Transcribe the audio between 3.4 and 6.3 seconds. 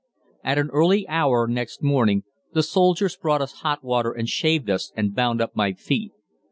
us hot water and shaved us and bound up my feet.